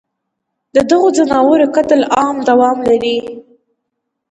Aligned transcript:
ددغو 0.75 1.07
ځناورو 1.17 1.65
قتل 1.75 2.01
عام 2.17 2.35
دوام 2.49 2.77
لري 2.89 3.17